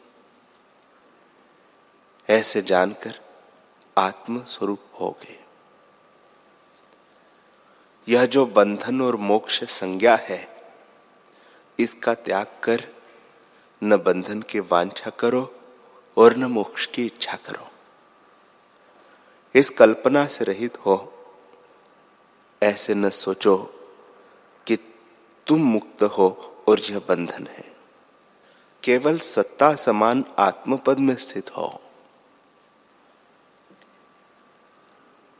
ऐसे 2.29 2.61
जानकर 2.61 3.19
आत्म 3.97 4.43
स्वरूप 4.43 4.79
हो 5.01 5.11
गए। 5.11 5.43
यह 8.07 8.25
जो 8.25 8.45
बंधन 8.45 9.01
और 9.01 9.15
मोक्ष 9.15 9.63
संज्ञा 9.63 10.15
है, 10.15 10.71
इसका 11.79 12.13
त्याग 12.13 12.45
कर 12.63 12.87
न 13.83 13.97
बंधन 13.97 14.41
की 14.41 14.59
वांछा 14.59 15.09
करो 15.09 15.55
और 16.17 16.35
न 16.35 16.43
मोक्ष 16.43 16.85
की 16.85 17.05
इच्छा 17.05 17.37
करो। 17.37 17.67
इस 19.55 19.69
कल्पना 19.69 20.27
से 20.27 20.45
रहित 20.45 20.77
हो, 20.77 21.11
ऐसे 22.63 22.93
न 22.93 23.09
सोचो 23.09 23.57
कि 24.67 24.75
तुम 25.47 25.61
मुक्त 25.61 26.03
हो 26.03 26.51
और 26.67 26.79
यह 26.79 26.99
बंधन 26.99 27.47
है। 27.47 27.75
केवल 28.83 29.19
सत्ता 29.19 29.75
समान 29.75 30.25
आत्मपद 30.39 30.99
में 30.99 31.15
स्थित 31.15 31.49
हो। 31.57 31.81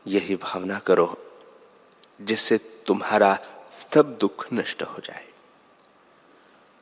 यही 0.06 0.36
भावना 0.36 0.78
करो, 0.78 1.32
जिससे 2.20 2.58
तुम्हारा 2.58 3.38
सब 3.70 4.18
दुख 4.20 4.46
नष्ट 4.52 4.82
हो 4.82 4.98
जाए। 4.98 5.28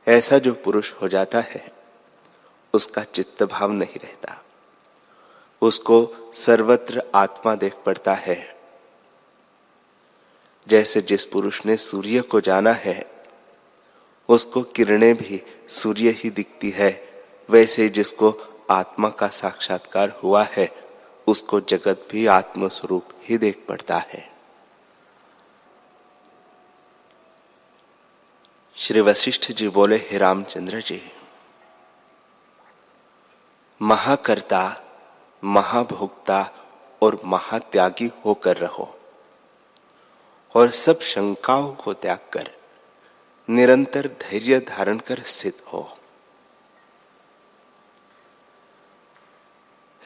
ऐसा 0.07 0.37
जो 0.37 0.53
पुरुष 0.53 0.91
हो 0.91 1.07
जाता 1.07 1.41
है, 1.41 1.71
उसका 2.73 3.03
चित्त 3.03 3.43
भाव 3.43 3.71
नहीं 3.71 3.99
रहता। 3.99 4.45
उसको 5.61 6.13
सर्वत्र 6.35 7.11
आत्मा 7.15 7.55
देख 7.55 7.73
पड़ता 7.85 8.13
है। 8.13 8.59
जैसे 10.67 11.01
जिस 11.01 11.25
पुरुष 11.25 11.65
ने 11.65 11.77
सूर्य 11.77 12.21
को 12.21 12.41
जाना 12.41 12.71
है 12.71 13.14
उसको 14.29 14.61
किरणें 14.61 15.15
भी 15.15 15.43
सूर्य 15.69 16.09
ही 16.09 16.29
दिखती 16.29 16.69
है। 16.69 17.23
वैसे 17.49 17.89
जिसको 17.89 18.33
आत्मा 18.69 19.09
का 19.09 19.27
साक्षात्कार 19.27 20.09
हुआ 20.09 20.43
है, 20.43 20.75
उसको 21.27 21.59
जगत 21.59 22.07
भी 22.11 22.25
आत्म 22.25 22.67
स्वरूप 22.67 23.09
ही 23.23 23.37
देख 23.37 23.65
पड़ता 23.69 23.97
है। 23.97 24.35
श्री 28.75 29.01
वशिष्ठ 29.01 29.51
जी 29.51 29.67
बोले, 29.69 29.95
हे 29.95 30.17
रामचंद्र 30.17 30.81
जी, 30.81 31.11
महाकर्ता, 33.81 34.81
महाभोक्ता 35.43 36.51
और 37.01 37.21
महात्यागी 37.25 38.11
होकर 38.25 38.57
रहो 38.57 38.99
और 40.55 40.71
सब 40.71 40.99
शंकाओं 40.99 41.73
को 41.73 41.93
त्याग 41.93 42.19
कर 42.33 42.51
निरंतर 43.49 44.07
धैर्य 44.07 44.59
धारण 44.59 44.99
कर 44.99 45.21
स्थित 45.21 45.61
हो। 45.67 45.97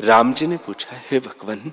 राम 0.01 0.33
जी 0.33 0.47
ने 0.47 0.57
पूछा, 0.57 0.89
हे 0.93 1.19
भगवान, 1.19 1.71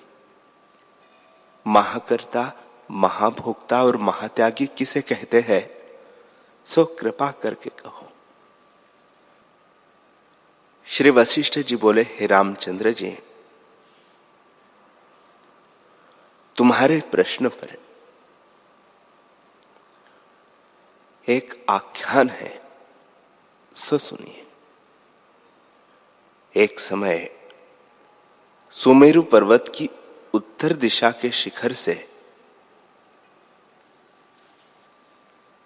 महाकर्ता, 1.66 2.52
महाभोक्ता 2.90 3.84
और 3.84 3.96
महात्यागी 3.96 4.66
किसे 4.66 5.00
कहते 5.00 5.40
हैं? 5.40 5.76
सो 6.66 6.84
कृपा 6.84 7.30
करके 7.30 7.70
कहो। 7.70 8.12
श्री 10.86 11.10
वशिष्ठ 11.10 11.58
जी 11.58 11.76
बोले, 11.76 12.02
हे 12.02 12.26
रामचंद्र 12.26 12.92
जी, 12.92 13.18
तुम्हारे 16.56 17.00
प्रश्न 17.00 17.48
पर 17.48 17.85
एक 21.28 21.66
आख्यान 21.70 22.28
है। 22.28 22.62
सो 23.74 23.98
सुनिए। 23.98 24.46
एक 26.56 26.80
समय 26.80 27.38
सुमेरु 28.70 29.22
पर्वत 29.22 29.72
की 29.74 29.90
उत्तर 30.34 30.72
दिशा 30.72 31.10
के 31.10 31.30
शिखर 31.30 31.72
से 31.72 32.12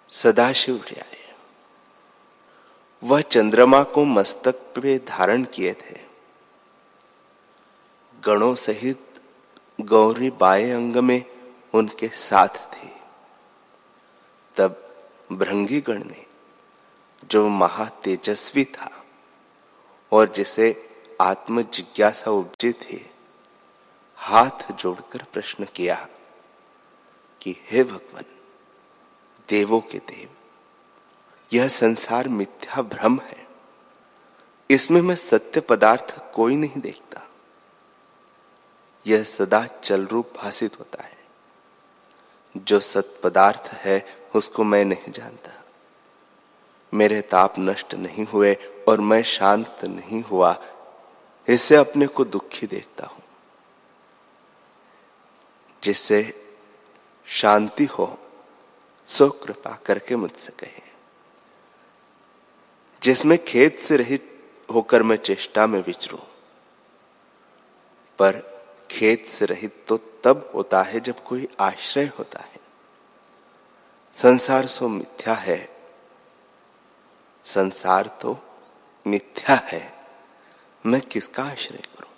सदाशिव 0.09 0.85
आए। 0.91 1.33
वह 3.03 3.21
चंद्रमा 3.21 3.83
को 3.83 4.05
मस्तक 4.05 4.55
पे 4.55 4.97
धारण 4.97 5.43
किए 5.43 5.73
थे। 5.73 5.99
गणों 8.25 8.55
सहित 8.55 9.21
गौरी 9.81 10.29
बाए 10.29 10.69
अंग 10.69 10.95
में 10.95 11.25
उनके 11.73 12.07
साथ 12.07 12.47
थी। 12.47 12.93
तब 14.55 14.80
भृंगीगण 15.31 16.03
ने, 16.03 16.25
जो 17.25 17.49
महातेजस्वी 17.49 18.65
था 18.65 19.05
और 20.11 20.31
जिसे 20.31 20.89
आत्म 21.21 21.61
जिज्ञासा 21.61 22.31
उपजी 22.31 22.71
थी, 22.71 23.11
हाथ 24.15 24.71
जोड़कर 24.71 25.25
प्रश्न 25.33 25.65
किया 25.65 26.07
कि, 27.41 27.55
हे 27.65 27.83
भगवान, 27.83 28.23
देवों 29.49 29.81
के 29.81 29.97
देव, 29.97 30.29
यह 31.53 31.67
संसार 31.67 32.27
मिथ्या 32.27 32.81
भ्रम 32.81 33.19
है। 33.19 33.47
इसमें 34.69 35.01
मैं 35.01 35.15
सत्य 35.15 35.59
पदार्थ 35.59 36.33
कोई 36.33 36.55
नहीं 36.55 36.81
देखता। 36.81 37.29
यह 39.07 39.23
सदा 39.23 39.65
चल 39.65 40.07
रूप 40.07 40.33
भाषित 40.37 40.79
होता 40.79 41.03
है। 41.03 41.20
जो 42.57 42.79
सत 42.79 43.19
पदार्थ 43.23 43.69
है, 43.73 44.17
उसको 44.35 44.63
मैं 44.63 44.85
नहीं 44.85 45.11
जानता। 45.11 45.51
मेरे 46.93 47.21
ताप 47.21 47.53
नष्ट 47.59 47.93
नहीं 47.93 48.25
हुए 48.25 48.57
और 48.89 49.01
मैं 49.01 49.23
शांत 49.23 49.79
नहीं 49.83 50.23
हुआ 50.23 50.63
इससे 51.47 51.75
अपने 51.75 52.07
को 52.07 52.25
दुखी 52.25 52.67
देखता 52.67 53.05
हूँ। 53.05 53.23
जिससे 55.83 56.47
शांति 57.25 57.85
हो, 57.85 58.17
सो 59.07 59.29
कृपा 59.29 59.79
करके 59.85 60.15
मुझसे 60.15 60.51
कहे। 60.59 60.81
जिसमें 63.03 63.45
खेत 63.45 63.79
से 63.79 63.97
रहित 63.97 64.49
होकर 64.73 65.03
मैं 65.03 65.17
चेष्टा 65.17 65.67
में 65.67 65.83
विचरू, 65.87 66.17
पर 68.19 68.50
खेत 68.91 69.27
से 69.27 69.45
रहित 69.45 69.85
तो 69.87 69.97
तब 69.97 70.51
होता 70.55 70.83
है 70.83 70.99
जब 70.99 71.23
कोई 71.23 71.47
आश्रय 71.59 72.05
होता 72.05 72.39
है। 72.39 72.59
संसार 74.15 74.67
सो 74.67 74.87
मिथ्या 74.87 75.33
है। 75.33 75.69
संसार 77.43 78.07
तो 78.07 78.59
मिथ्या 79.07 79.55
है। 79.55 80.07
मैं 80.85 81.01
किसका 81.01 81.43
आश्रय 81.43 81.77
करूँ? 81.77 82.11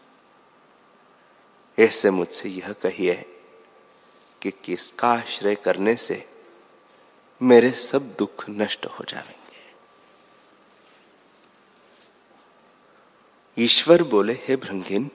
ऐसे 1.85 2.11
मुझसे 2.11 2.49
यह 2.49 2.73
कहिए 2.73 3.41
कि 4.41 4.51
किसका 4.51 5.07
आश्रय 5.07 5.55
करने 5.55 5.95
से 5.95 6.29
मेरे 7.41 7.71
सब 7.71 8.15
दुख 8.19 8.49
नष्ट 8.49 8.85
हो 8.85 9.05
जाएँगे। 9.05 9.43
ईश्वर 13.63 14.03
बोले, 14.03 14.33
हे 14.33 14.55
भृंगिन 14.55 15.11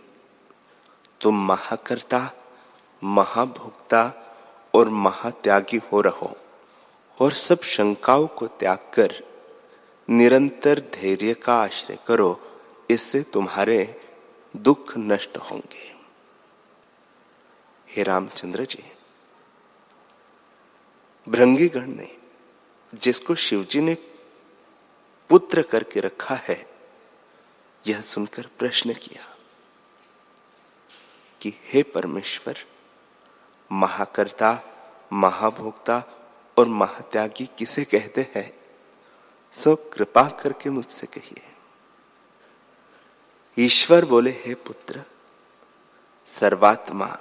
तुम 1.20 1.46
महाकर्ता, 1.46 2.31
महाभोक्ता 3.02 4.02
और 4.74 4.88
महात्यागी 4.88 5.81
हो 5.92 6.00
रहो 6.00 6.37
और 7.20 7.33
सब 7.33 7.62
शंकाओं 7.66 8.26
को 8.28 8.46
त्याग 8.46 8.90
कर 8.94 9.14
निरंतर 10.09 10.81
धैर्य 10.94 11.35
का 11.35 11.54
आश्रय 11.54 11.98
करो, 12.07 12.40
इससे 12.90 13.22
तुम्हारे 13.22 14.00
दुख 14.54 14.92
नष्ट 14.98 15.37
होंगे। 15.38 15.94
हे 17.88 18.02
रामचंद्र 18.02 18.64
जी, 18.64 18.85
भृंगीगण 21.26 21.87
ने 21.87 22.11
जिसको 22.92 23.35
शिवजी 23.37 23.81
ने 23.81 23.96
पुत्र 25.31 25.62
करके 25.62 26.00
रखा 26.00 26.35
है, 26.35 26.64
यह 27.85 28.00
सुनकर 28.02 28.48
प्रश्न 28.59 28.94
किया 28.94 29.35
कि 31.40 31.55
हे 31.64 31.83
परमेश्वर, 31.83 32.59
महाकर्ता, 33.72 34.62
महाभोक्ता 35.12 36.03
और 36.59 36.68
महात्यागी 36.68 37.51
किसे 37.59 37.85
कहते 37.85 38.33
हैं, 38.35 38.61
सो 39.53 39.77
कृपा 39.77 40.22
करके 40.22 40.70
मुझसे 40.70 41.07
कहिए। 41.07 41.42
ईश्वर 43.59 44.05
बोले, 44.05 44.31
हे 44.31 44.55
पुत्र, 44.55 45.03
सर्वात्मा 46.27 47.18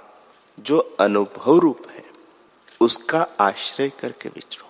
जो 0.59 0.97
अनुभव 0.99 1.57
रूप 1.57 1.87
है, 1.89 2.05
उसका 2.81 3.27
आश्रय 3.39 3.89
करके 3.89 4.29
विचरो, 4.29 4.69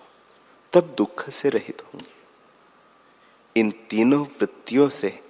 तब 0.72 0.94
दुख 0.98 1.30
से 1.30 1.48
रहित 1.48 1.82
होंगे। 1.82 2.18
इन 3.60 3.70
तीनों 3.70 4.24
वृत्तियों 4.24 4.88
से 4.88 5.28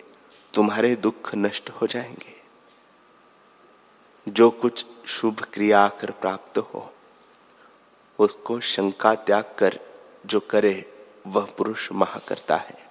तुम्हारे 0.54 0.96
दुख 0.96 1.34
नष्ट 1.34 1.70
हो 1.70 1.86
जाएँगे। 1.86 2.37
जो 4.28 4.50
कुछ 4.50 4.86
शुभ 5.06 5.40
क्रिया 5.40 5.88
कर 5.88 6.10
प्राप्त 6.10 6.58
हो, 6.58 6.92
उसको 8.18 8.60
शंका 8.60 9.14
त्याग 9.14 9.44
कर 9.58 9.80
जो 10.26 10.40
करे, 10.40 10.92
वह 11.26 11.48
पुरुष 11.58 11.92
महा 11.92 12.20
करता 12.28 12.56
है। 12.56 12.88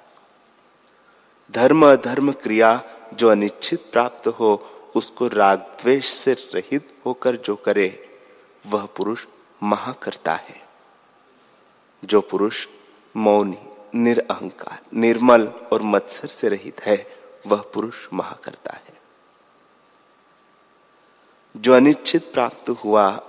धर्म 1.52 1.93
अधर्म 1.93 2.32
क्रिया 2.32 2.84
जो 3.13 3.30
अनिश्चित 3.30 3.89
प्राप्त 3.91 4.28
हो, 4.28 4.65
उसको 4.95 5.28
राग 5.28 5.60
द्वेष 5.60 6.06
से 6.06 6.34
रहित 6.34 6.97
होकर 7.06 7.36
जो 7.36 7.56
करे, 7.56 8.19
वह 8.67 8.86
पुरुष 8.86 9.26
महा 9.63 9.91
करता 9.91 10.34
है। 10.34 10.67
जो 12.06 12.21
पुरुष 12.21 12.67
मौनी, 13.15 13.58
निरअहकार, 13.95 14.80
निर्मल 14.93 15.47
और 15.47 15.82
मत्सर 15.82 16.28
से 16.28 16.50
रहित 16.50 16.82
है, 16.82 17.17
वह 17.47 17.62
पुरुष 17.73 18.08
महा 18.13 18.38
करता 18.43 18.73
है। 18.73 18.87
जो 21.57 21.73
अनिश्चित 21.73 22.33
प्राप्त 22.33 22.69
हुआ, 22.69 23.21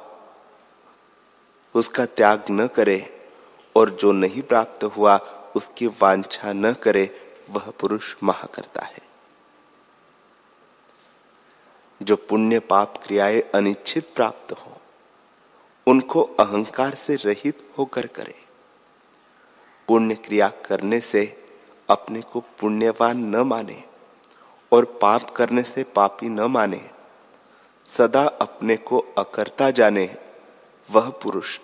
उसका 1.75 2.07
त्याग 2.07 2.45
न 2.51 2.67
करे 2.67 3.29
और 3.77 3.91
जो 3.91 4.13
नहीं 4.13 4.43
प्राप्त 4.43 4.85
हुआ, 4.85 5.17
उसकी 5.57 5.87
वांछा 5.87 6.53
न 6.53 6.73
करे, 6.73 7.31
वह 7.51 7.73
पुरुष 7.81 8.17
महा 8.23 8.49
करता 8.55 8.83
है। 8.83 8.99
जो 12.03 12.17
पुण्य 12.17 12.59
पाप 12.59 12.97
क्रियाएँ 13.03 13.41
अनिश्चित 13.41 14.09
प्राप्त 14.17 14.53
हो, 14.53 14.81
उनको 15.87 16.23
अहंकार 16.23 16.95
से 16.95 17.15
रहित 17.15 17.71
होकर 17.79 18.07
करे। 18.07 18.41
पुण्य 19.89 20.15
क्रिया 20.15 20.49
करने 20.49 21.01
से 21.01 21.51
अपने 21.91 22.21
को 22.21 22.41
पुण्यवान 22.41 23.17
न 23.17 23.37
माने 23.37 23.85
और 24.73 24.85
पाप 24.85 25.31
करने 25.31 25.63
से 25.63 25.83
पापी 25.85 26.29
न 26.29 26.41
माने 26.41 26.91
सदा 27.89 28.23
अपने 28.23 28.77
को 28.77 28.99
अकर्ता 29.19 29.71
जाने, 29.71 30.17
वह 30.91 31.11
पुरुष 31.11 31.61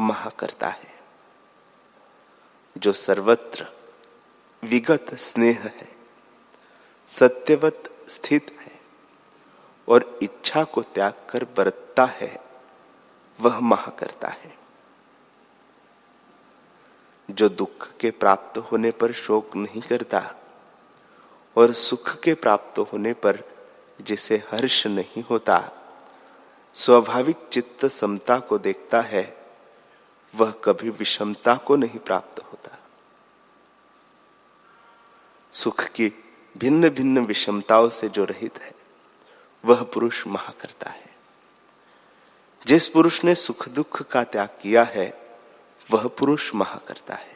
महा 0.00 0.30
करता 0.30 0.68
है। 0.68 0.94
जो 2.78 2.92
सर्वत्र 2.92 3.66
विगत 4.64 5.06
स्नेह 5.14 5.62
है, 5.62 5.88
सत्यवत 7.06 8.04
स्थित 8.08 8.58
है 8.60 8.80
और 9.88 10.18
इच्छा 10.22 10.64
को 10.64 10.82
त्याग 10.82 11.12
कर 11.30 11.44
बरतता 11.44 12.04
है, 12.04 12.40
वह 13.40 13.60
महा 13.60 13.92
करता 13.98 14.28
है। 14.28 14.58
जो 17.30 17.48
दुख 17.48 17.96
के 17.96 18.10
प्राप्त 18.10 18.58
होने 18.58 18.90
पर 18.90 19.12
शोक 19.12 19.56
नहीं 19.56 19.82
करता 19.82 20.34
और 21.56 21.72
सुख 21.72 22.20
के 22.20 22.34
प्राप्त 22.34 22.78
होने 22.78 23.12
पर 23.12 23.55
जिसे 24.00 24.36
हर्ष 24.50 24.86
नहीं 24.86 25.22
होता। 25.22 25.70
स्वाभाविक 26.74 27.36
चित्त 27.52 27.86
समता 27.86 28.38
को 28.38 28.58
देखता 28.58 29.00
है, 29.00 29.46
वह 30.34 30.50
कभी 30.50 30.90
विषमता 30.90 31.54
को 31.54 31.76
नहीं 31.76 31.98
प्राप्त 31.98 32.42
होता। 32.44 32.78
सुख 35.52 35.84
की 35.84 36.24
भिन्न 36.58 36.88
भिन्न 36.88 37.18
विषमताओं 37.18 37.88
से 37.88 38.08
जो 38.08 38.24
रहित 38.24 38.58
है, 38.58 38.72
वह 39.64 39.82
पुरुष 39.82 40.26
महा 40.26 40.52
करता 40.60 40.90
है। 40.90 41.16
जिस 42.66 42.88
पुरुष 42.88 43.24
ने 43.24 43.34
सुख 43.34 43.68
दुख 43.68 44.02
का 44.02 44.24
त्याग 44.24 44.48
किया 44.48 44.84
है, 44.84 45.38
वह 45.90 46.08
पुरुष 46.08 46.54
महा 46.54 46.80
करता 46.88 47.14
है। 47.14 47.35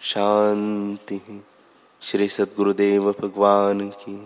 शान्तिः 0.00 1.40
श्री 2.02 2.28
सदगुरुदेव 2.28 3.10
भगवान 3.12 3.88
की 3.90 4.16